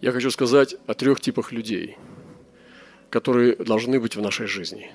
[0.00, 1.98] Я хочу сказать о трех типах людей,
[3.10, 4.90] которые должны быть в нашей жизни.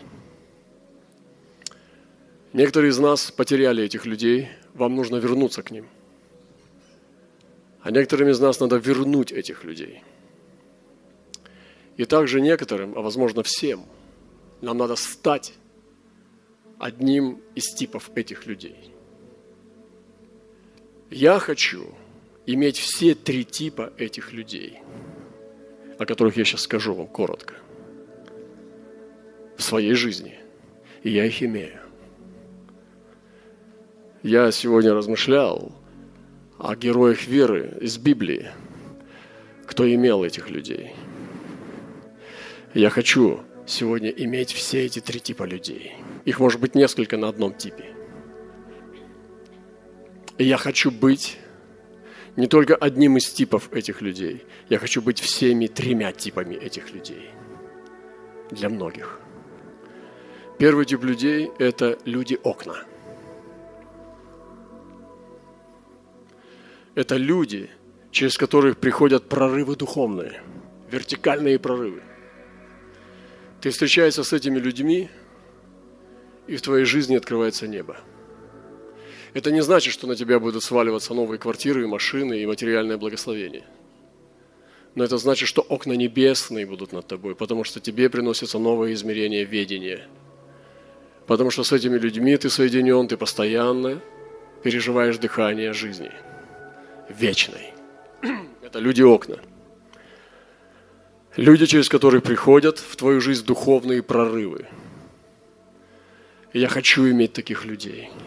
[2.53, 5.87] Некоторые из нас потеряли этих людей, вам нужно вернуться к ним.
[7.81, 10.01] А некоторым из нас надо вернуть этих людей.
[11.97, 13.85] И также некоторым, а возможно всем,
[14.61, 15.53] нам надо стать
[16.79, 18.91] одним из типов этих людей.
[21.11, 21.93] Я хочу
[22.45, 24.79] иметь все три типа этих людей,
[25.97, 27.55] о которых я сейчас скажу вам коротко,
[29.57, 30.35] в своей жизни.
[31.03, 31.79] И я их имею.
[34.23, 35.71] Я сегодня размышлял
[36.57, 38.49] о героях веры из Библии,
[39.67, 40.93] кто имел этих людей.
[42.73, 45.93] Я хочу сегодня иметь все эти три типа людей.
[46.25, 47.85] Их может быть несколько на одном типе.
[50.37, 51.37] И я хочу быть
[52.35, 54.45] не только одним из типов этих людей.
[54.69, 57.29] Я хочу быть всеми тремя типами этих людей.
[58.51, 59.19] Для многих.
[60.57, 62.83] Первый тип людей– это люди-окна.
[66.93, 67.69] Это люди,
[68.11, 70.41] через которых приходят прорывы духовные,
[70.89, 72.01] вертикальные прорывы.
[73.59, 75.09] Ты встречаешься с этими людьми,
[76.47, 77.97] и в твоей жизни открывается небо–
[79.35, 83.63] это не значит, что на тебя будут сваливаться новые квартиры, и машины и материальное благословение.
[84.95, 89.43] Но это значит, что окна небесные будут над тобой, потому что тебе приносится новое измерение
[89.43, 90.07] ведения.
[91.27, 94.01] Потому что с этими людьми ты соединен, ты постоянно
[94.63, 96.11] переживаешь дыхание жизни.
[97.09, 97.73] Вечной.
[98.63, 99.39] Это люди-окна.
[101.35, 104.67] Люди, через которые приходят в твою жизнь духовные прорывы.
[106.53, 108.09] И я хочу иметь таких людей–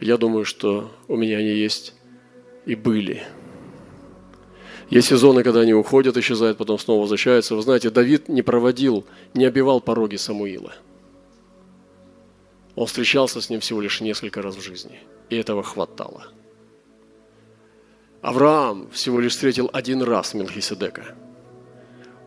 [0.00, 1.94] Я думаю, что у меня они есть
[2.66, 3.22] и были.
[4.90, 7.54] Есть сезоны, когда они уходят, исчезают, потом снова возвращаются.
[7.54, 10.72] Вы знаете, Давид не проводил, не обивал пороги Самуила.
[12.74, 15.00] Он встречался с ним всего лишь несколько раз в жизни,
[15.30, 16.26] и этого хватало.
[18.22, 21.14] Авраам всего лишь встретил один раз Мелхиседека.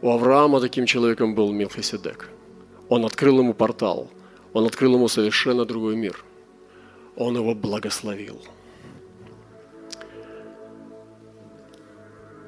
[0.01, 2.29] У Авраама таким человеком был Мелхиседек.
[2.89, 4.09] Он открыл ему портал,
[4.53, 6.23] он открыл ему совершенно другой мир–
[7.15, 8.41] он его благословил.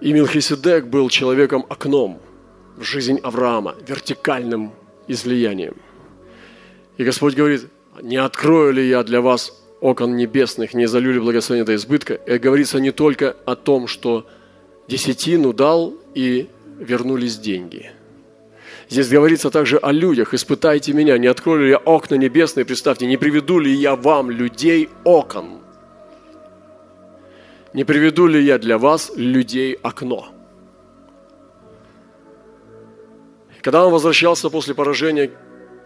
[0.01, 2.19] И Милхиседек был человеком-окном
[2.75, 4.71] в жизнь Авраама, вертикальным
[5.07, 5.75] излиянием.
[6.97, 7.67] И Господь говорит,
[8.01, 12.13] не открою ли я для вас окон небесных, не залю ли благословение до избытка.
[12.13, 14.27] И говорится не только о том, что
[14.87, 16.47] десятину дал и
[16.79, 17.91] вернулись деньги–
[18.89, 20.33] Здесь говорится также о людях.
[20.33, 24.89] «Испытайте меня, не открою ли я окна небесные, представьте, не приведу ли я вам людей
[25.03, 25.59] окон?
[27.73, 30.29] Не приведу ли я для вас людей окно?»
[33.61, 35.31] Когда он возвращался после поражения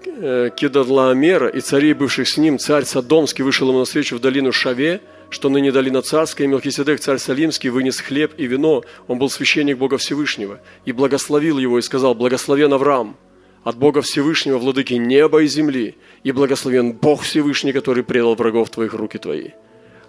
[0.05, 5.01] э, Кедорлаомера и царей, бывших с ним, царь Содомский вышел ему навстречу в долину Шаве–
[5.31, 9.77] что ныне долина царская, и Мелхиседек, царь Салимский, вынес хлеб и вино, он был священник
[9.77, 13.17] Бога Всевышнего, и благословил его, и сказал, благословен Авраам,
[13.63, 18.93] от Бога Всевышнего, владыки неба и земли, и благословен Бог Всевышний, который предал врагов твоих
[18.93, 19.51] руки твои.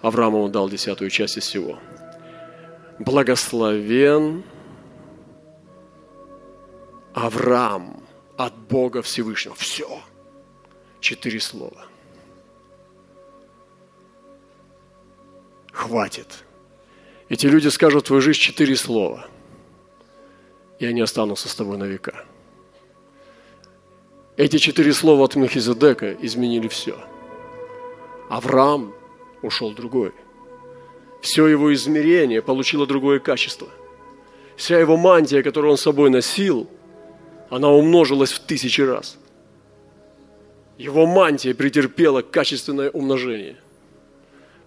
[0.01, 1.79] Аврааму он дал десятую часть из всего.
[2.99, 4.43] Благословен
[7.13, 8.03] Авраам
[8.37, 9.55] от Бога Всевышнего.
[9.55, 10.01] Все.
[10.99, 11.85] Четыре слова.
[15.73, 16.45] Хватит.
[17.27, 19.27] Эти люди скажут твою жизнь четыре слова,
[20.79, 22.23] и они останутся с тобой на века.
[24.37, 26.97] Эти четыре слова от Мехизедека изменили все.
[28.29, 28.93] Авраам
[29.41, 30.11] ушел другой.
[31.21, 33.69] Все его измерение получило другое качество.
[34.55, 36.69] Вся его мантия, которую он с собой носил,
[37.49, 39.17] она умножилась в тысячи раз.
[40.77, 43.57] Его мантия претерпела качественное умножение.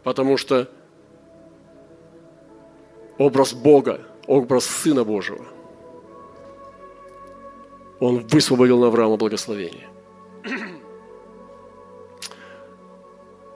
[0.05, 0.71] Потому что
[3.19, 5.45] образ Бога, образ Сына Божьего.
[8.01, 9.89] Он высвободил на Авраама благословение.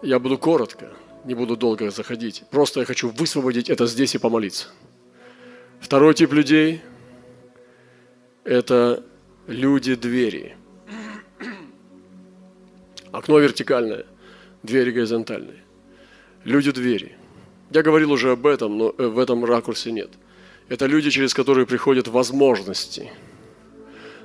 [0.02, 0.90] Я буду коротко,
[1.24, 2.44] не буду долго заходить.
[2.50, 4.68] Просто я хочу высвободить это здесь и помолиться.
[5.78, 6.80] Второй тип людей–
[8.44, 9.04] это
[9.46, 10.56] люди-двери.
[13.12, 14.06] Окно вертикальное,
[14.62, 15.62] двери горизонтальные.
[16.44, 17.16] Люди-двери.
[17.70, 20.10] Я говорил уже об этом, но э, в этом ракурсе нет.
[20.68, 23.10] Это люди, через которые приходят возможности,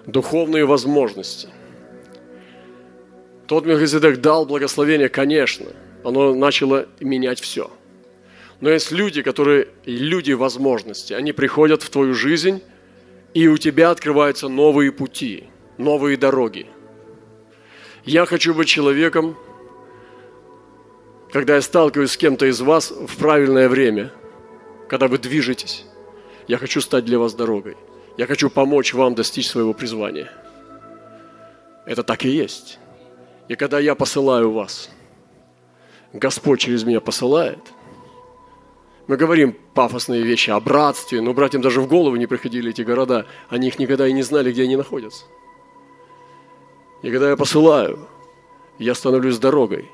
[0.05, 1.49] духовные возможности.
[3.47, 5.67] Тот Мелхиседек дал благословение, конечно,
[6.03, 7.71] оно начало менять все.
[8.61, 11.13] Но есть люди, которые люди возможности.
[11.13, 12.61] Они приходят в твою жизнь,
[13.33, 15.45] и у тебя открываются новые пути,
[15.77, 16.67] новые дороги.
[18.05, 19.35] Я хочу быть человеком,
[21.35, 24.13] когда я сталкиваюсь с кем-то из вас в правильное время,
[24.87, 25.83] когда вы движетесь,
[26.47, 27.75] я хочу стать для вас дорогой.
[28.15, 30.31] Я хочу помочь вам достичь своего призвания.
[31.85, 32.79] Это так и есть.
[33.49, 34.89] И когда я посылаю вас,
[36.13, 37.59] Господь через меня посылает,
[39.07, 43.25] мы говорим пафосные вещи о братстве, но братьям даже в голову не приходили эти города.
[43.49, 45.25] Они их никогда и не знали, где они находятся.
[47.01, 48.07] И когда я посылаю,
[48.79, 49.91] я становлюсь дорогой.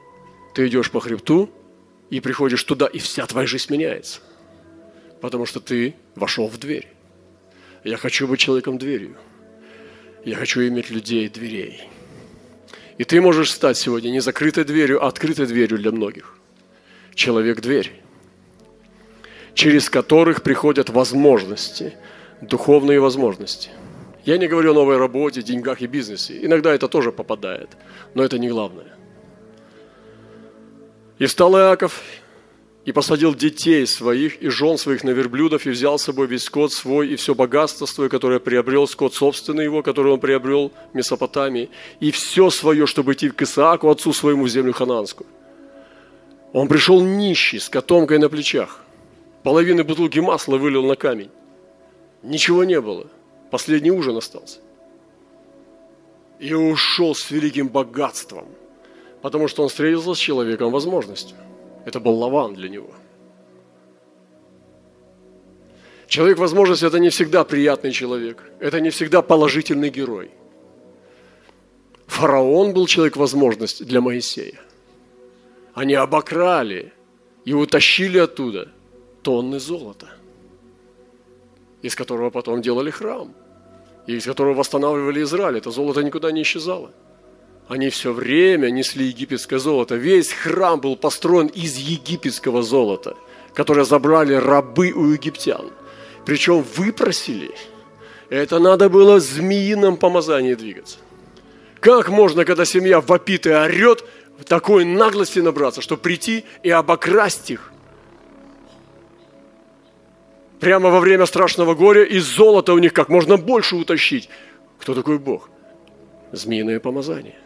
[0.54, 1.50] Ты идешь по хребту
[2.10, 4.20] и приходишь туда, и вся твоя жизнь меняется.
[5.22, 6.88] Потому что ты вошел в дверь.
[7.84, 9.18] Я хочу быть человеком дверью.
[10.26, 11.82] Я хочу иметь людей дверей.
[12.98, 16.38] И ты можешь стать сегодня не закрытой дверью, а открытой дверью для многих.
[17.16, 17.92] Человек-дверь,
[19.54, 21.94] через которых приходят возможности,
[22.42, 23.70] духовные возможности.
[24.26, 26.38] Я не говорю о новой работе, деньгах и бизнесе.
[26.46, 27.70] Иногда это тоже попадает,
[28.14, 29.01] но это не главное.
[31.22, 32.02] И встал Иаков
[32.84, 36.74] и посадил детей своих и жен своих на верблюдов, и взял с собой весь скот
[36.74, 41.70] свой и все богатство свое, которое приобрел, скот собственный его, который он приобрел в Месопотамии,
[42.00, 45.28] и все свое, чтобы идти к Исааку, отцу своему, в землю хананскую.
[46.54, 48.80] Он пришел нищий, с котомкой на плечах.
[49.44, 51.30] Половины бутылки масла вылил на камень.
[52.24, 53.06] Ничего не было.
[53.52, 54.58] Последний ужин остался.
[56.40, 58.48] И ушел с великим богатством,
[59.22, 61.38] потому что он встретился с человеком возможностью–
[61.86, 62.92] это был Лаван для него.
[66.08, 68.44] Человек возможности– это не всегда приятный человек.
[68.60, 70.32] Это не всегда положительный герой.
[72.08, 74.60] Фараон был человек возможность для Моисея.
[75.74, 76.92] Они обокрали
[77.46, 78.68] и утащили оттуда
[79.24, 80.10] тонны золота,
[81.82, 83.34] из которого потом делали храм,
[84.06, 85.58] и из которого восстанавливали Израиль.
[85.58, 86.92] Это золото никуда не исчезало.
[87.72, 89.96] Они все время несли египетское золото.
[89.96, 93.16] Весь храм был построен из египетского золота,
[93.54, 95.72] которое забрали рабы у египтян.
[96.26, 97.52] Причем выпросили.
[98.30, 100.98] Это надо было в змеином помазании двигаться.
[101.80, 104.04] Как можно, когда семья вопит и орет,
[104.50, 107.72] такой наглости набраться, чтобы прийти и обокрасть их?
[110.60, 114.28] Прямо во время страшного горя из золота у них как можно больше утащить.
[114.78, 115.50] Кто такой Бог?
[116.34, 117.36] Змеиное помазание–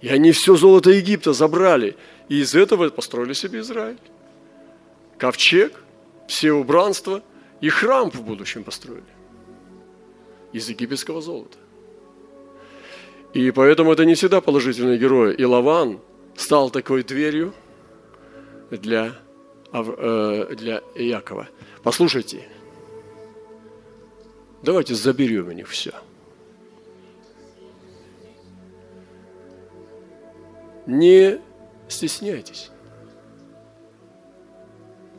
[0.00, 1.96] и они все золото Египта забрали.
[2.28, 3.98] И из этого построили себе Израиль.
[5.18, 5.82] Ковчег,
[6.26, 7.22] все убранства
[7.60, 9.04] и храм в будущем построили.
[10.52, 11.58] Из египетского золота.
[13.34, 15.34] И поэтому это не всегда положительные герои.
[15.34, 16.00] И Лаван
[16.34, 17.52] стал такой дверью
[18.70, 19.14] для,
[19.72, 21.48] э, для Якова.
[21.82, 22.48] Послушайте,
[24.62, 25.92] давайте заберем у них все–
[30.90, 31.38] не
[31.88, 32.70] стесняйтесь.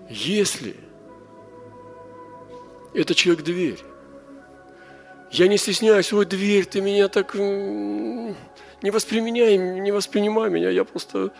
[0.09, 0.75] Если
[2.93, 3.79] это человек дверь,
[5.31, 11.31] я не стесняюсь, ой, дверь, ты меня так не восприменяй, не воспринимай меня, я просто...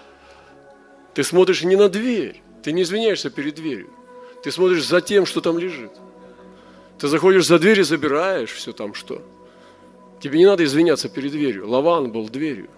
[1.14, 3.90] Ты смотришь не на дверь, ты не извиняешься перед дверью,
[4.44, 5.92] ты смотришь за тем, что там лежит.
[7.00, 9.22] Ты заходишь за дверь и забираешь все там, что.
[10.22, 11.68] Тебе не надо извиняться перед дверью.
[11.68, 12.70] Лаван был дверью.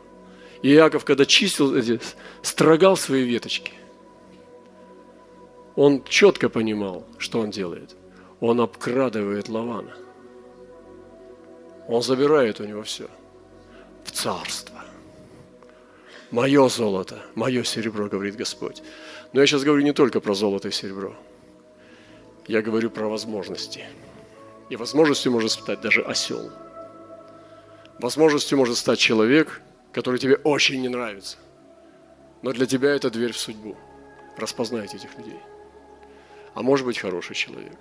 [0.64, 1.76] И Иаков, когда чистил,
[2.42, 3.74] строгал свои веточки,
[5.76, 7.96] он четко понимал, что он делает.
[8.40, 9.94] Он обкрадывает Лавана.
[11.90, 13.10] Он забирает у него все.
[14.06, 14.82] В царство.
[16.32, 18.82] Мое золото, мое серебро, говорит Господь.
[19.34, 21.14] Но я сейчас говорю не только про золото и серебро.
[22.48, 23.86] Я говорю про возможности.
[24.70, 26.52] И возможностью может стать даже осел.
[28.00, 29.62] Возможностью может стать человек–
[29.94, 31.38] который тебе очень не нравится.
[32.42, 33.78] Но для тебя это дверь в судьбу.
[34.38, 35.40] Распознайте этих людей.
[36.56, 37.78] А может быть хороший человек.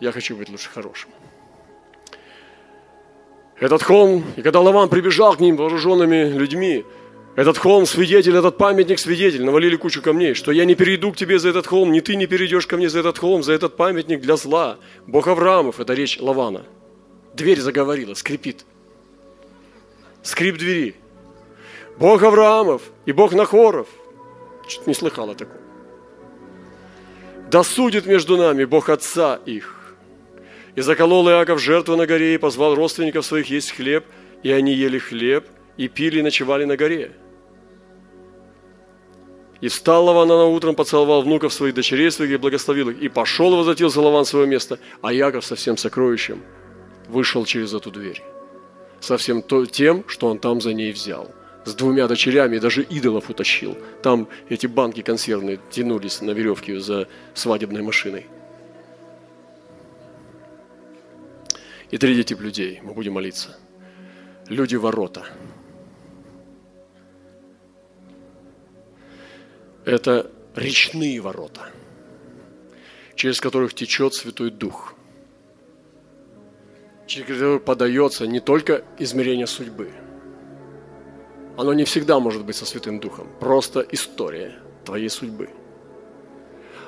[0.00, 1.10] Я хочу быть лучше хорошим.
[3.58, 6.84] Этот холм, и когда Лаван прибежал к ним вооруженными людьми,
[7.36, 11.38] этот холм свидетель, этот памятник свидетель, навалили кучу камней, что я не перейду к тебе
[11.38, 14.20] за этот холм, ни ты не перейдешь ко мне за этот холм, за этот памятник
[14.20, 14.78] для зла.
[15.06, 16.64] Бог Авраамов, это речь Лавана.
[17.34, 18.64] Дверь заговорила, скрипит.
[20.22, 20.96] Скрип двери.
[21.98, 23.88] Бог Авраамов и Бог Нахоров.
[24.66, 25.60] Чуть не слыхала такого.
[27.50, 29.94] Да судит между нами Бог Отца их.
[30.74, 34.04] И заколол Иаков жертву на горе и позвал родственников своих есть хлеб,
[34.42, 35.46] и они ели хлеб,
[35.78, 37.12] и пили, и ночевали на горе.
[39.62, 43.00] И встал Лаван на утром, поцеловал внуков своих дочерей своих и благословил их.
[43.00, 46.42] И пошел и возвратился Лаван в свое место, а Яков со всем сокровищем
[47.08, 48.22] вышел через эту дверь.
[49.00, 51.30] Со всем тем, что он там за ней взял.
[51.66, 53.76] С двумя дочерями, даже идолов утащил.
[54.00, 58.26] Там эти банки консервные тянулись на веревке за свадебной машиной.
[61.90, 63.58] И третий тип людей, мы будем молиться.
[64.48, 65.26] Люди ворота–
[69.84, 71.68] это речные ворота,
[73.16, 74.94] через которых течет Святой Дух,
[77.08, 79.90] через которые подается не только измерение судьбы.
[81.56, 85.48] Оно не всегда может быть со Святым Духом, просто история твоей судьбы.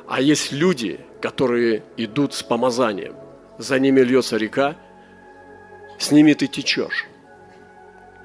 [0.06, 3.14] А есть люди, которые идут с помазанием,
[3.58, 4.76] за ними льется река,
[5.98, 7.06] с ними ты течешь,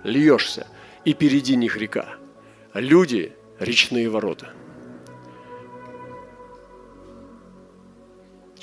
[0.03, 0.67] льешься,
[1.05, 2.15] и впереди них река.
[2.73, 4.53] Люди– речные ворота–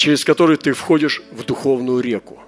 [0.00, 2.38] через который ты входишь в духовную реку.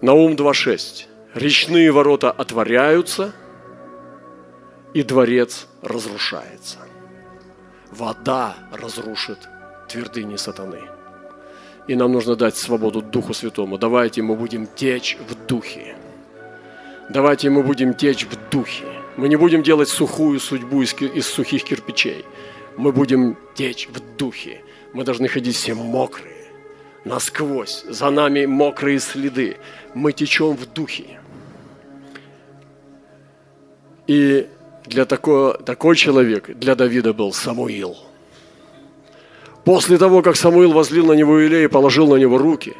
[0.00, 1.06] Наум 2.6.
[1.34, 3.32] Речные ворота отворяются,
[4.94, 6.78] и дворец разрушается.
[7.90, 9.38] Вода разрушит
[9.88, 10.82] твердыни сатаны.
[11.86, 13.78] И нам нужно дать свободу Духу Святому.
[13.78, 15.96] Давайте мы будем течь в Духе.
[17.08, 18.84] Давайте мы будем течь в Духе.
[19.16, 22.24] Мы не будем делать сухую судьбу из, из сухих кирпичей
[22.76, 24.62] мы будем течь в духе.
[24.92, 26.39] Мы должны ходить все мокрые,
[27.04, 27.84] насквозь.
[27.88, 29.56] За нами мокрые следы.
[29.94, 31.20] Мы течем в духе.
[34.06, 34.48] И
[34.86, 37.96] для такого, такой человек, для Давида был Самуил.
[39.64, 42.74] После того, как Самуил возлил на него Илея и положил на него руки,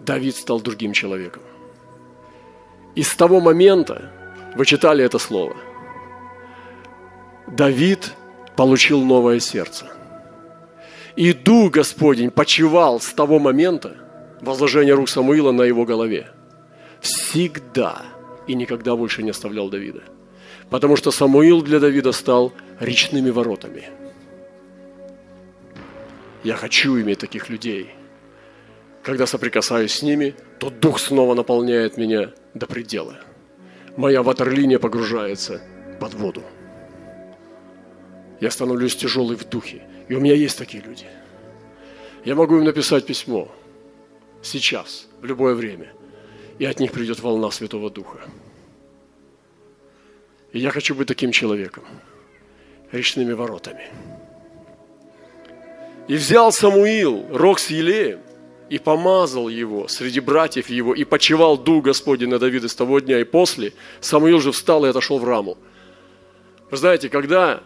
[0.00, 1.42] Давид стал другим человеком.
[2.94, 4.10] И с того момента,
[4.56, 5.56] вы читали это слово–
[7.50, 8.12] Давид
[8.56, 9.86] получил новое сердце.
[11.20, 13.94] И Дух Господень почивал с того момента
[14.40, 16.30] возложения рук Самуила на его голове.
[17.02, 18.04] Всегда
[18.46, 20.00] и никогда больше не оставлял Давида.
[20.70, 23.90] Потому что Самуил для Давида стал речными воротами.
[26.42, 27.90] Я хочу иметь таких людей.
[29.02, 33.18] Когда соприкасаюсь с ними, то Дух снова наполняет меня до предела.
[33.94, 35.60] Моя ватерлиния погружается
[36.00, 36.42] под воду
[38.40, 39.82] я становлюсь тяжелый в духе.
[40.10, 41.06] И у меня есть такие люди.
[42.24, 43.48] Я могу им написать письмо
[44.42, 45.92] сейчас, в любое время,
[46.58, 48.18] и от них придет волна Святого Духа.
[50.52, 51.84] И я хочу быть таким человеком,
[52.90, 53.84] речными воротами.
[56.08, 58.18] И взял Самуил рог с елеем
[58.68, 63.20] и помазал его среди братьев его, и почевал Дух Господень на Давида с того дня
[63.20, 63.74] и после.
[64.00, 65.56] Самуил же встал и отошел в раму.
[66.68, 67.62] Вы знаете, когда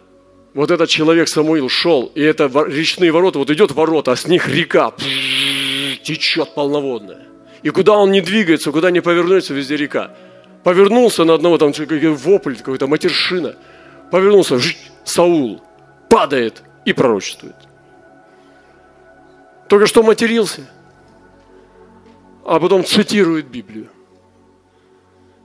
[0.55, 4.49] вот этот человек Самуил шел, и это речные ворота, вот идет ворота, а с них
[4.49, 4.93] река
[6.03, 7.27] течет полноводная.
[7.63, 10.15] И куда он не двигается, куда не повернется, везде река.
[10.63, 13.57] Повернулся на одного, там вопль, какой-то матершина.
[14.11, 14.59] Повернулся,
[15.05, 15.63] Саул
[16.09, 17.57] падает и пророчествует.
[19.69, 20.71] Только что матерился,
[22.45, 23.89] а потом цитирует Библию.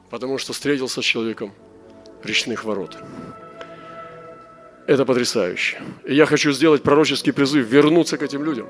[0.10, 1.54] Потому что встретился с человеком
[2.24, 2.98] речных ворот.
[4.90, 5.80] Это потрясающе.
[6.04, 8.68] И я хочу сделать пророческий призыв, вернуться к этим людям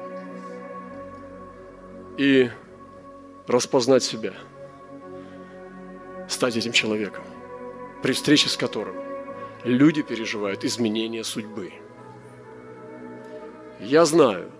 [2.18, 2.50] и
[3.48, 4.34] распознать себя,
[6.28, 7.24] стать этим человеком,
[8.04, 8.96] при встрече с которым
[9.64, 11.72] люди переживают изменения судьбы.
[13.80, 14.52] Я знаю,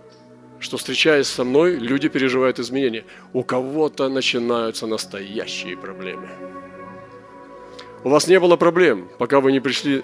[0.60, 3.04] что встречаясь со мной, люди переживают изменения.
[3.34, 6.30] У кого-то начинаются настоящие проблемы–
[8.02, 10.02] у вас не было проблем, пока вы не пришли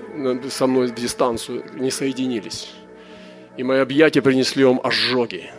[0.51, 2.75] со мной в дистанцию, не соединились.
[3.57, 5.51] И мои объятия принесли вам ожоги.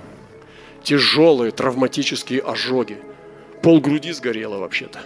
[0.83, 2.99] Тяжелые травматические ожоги.
[3.63, 4.99] Пол груди сгорело вообще-то.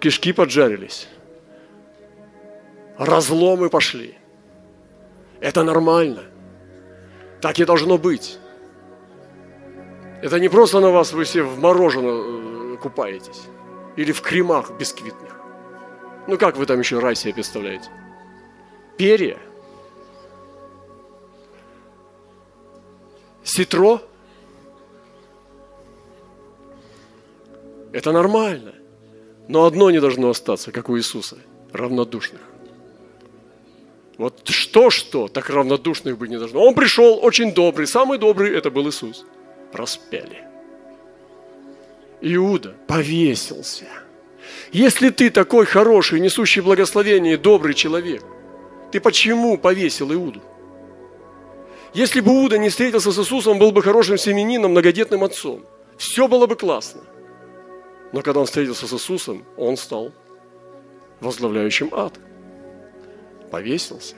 [0.00, 1.08] Кишки поджарились.
[2.96, 4.14] Разломы пошли.
[5.40, 6.22] Это нормально.
[7.40, 8.38] Так и должно быть.
[10.22, 13.42] Это не просто на вас вы все в мороженое э, купаетесь
[13.96, 15.40] или в кремах бисквитных.
[16.26, 17.88] Ну как вы там еще рай себе представляете?
[18.96, 19.38] Перья.
[23.44, 24.00] Ситро.
[27.92, 28.74] Это нормально.
[29.48, 31.38] Но одно не должно остаться, как у Иисуса,
[31.72, 32.40] равнодушных.
[34.18, 36.60] Вот что-что, так равнодушных быть не должно.
[36.60, 39.24] Он пришел очень добрый, самый добрый это был Иисус.
[39.72, 40.45] Распяли.
[42.20, 43.86] Иуда повесился.
[44.72, 48.22] Если ты такой хороший, несущий благословение добрый человек,
[48.92, 50.42] ты почему повесил Иуду?
[51.94, 55.64] Если бы Иуда не встретился с Иисусом, он был бы хорошим семенином, многодетным отцом.
[55.96, 57.00] Все было бы классно.
[58.12, 60.12] Но когда он встретился с Иисусом, он стал
[61.20, 62.14] возглавляющим ад.
[63.50, 64.16] Повесился.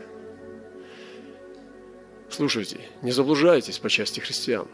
[2.29, 4.67] Слушайте, не заблуждайтесь по части христиан.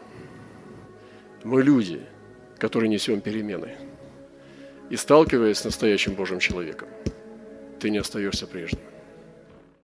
[1.43, 2.01] Мы люди,
[2.57, 3.75] которые несем перемены.
[4.89, 6.87] И сталкиваясь с настоящим Божьим человеком,
[7.79, 8.94] ты не остаешься прежним.